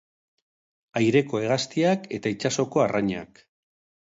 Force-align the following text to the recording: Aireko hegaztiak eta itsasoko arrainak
Aireko 1.01 1.41
hegaztiak 1.43 2.09
eta 2.19 2.35
itsasoko 2.37 2.85
arrainak 2.87 3.45